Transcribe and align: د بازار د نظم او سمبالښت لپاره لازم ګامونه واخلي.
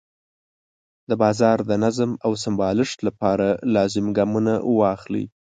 د 1.09 1.11
بازار 1.21 1.57
د 1.69 1.71
نظم 1.83 2.11
او 2.25 2.31
سمبالښت 2.43 2.99
لپاره 3.07 3.47
لازم 3.75 4.05
ګامونه 4.17 4.53
واخلي. 4.79 5.25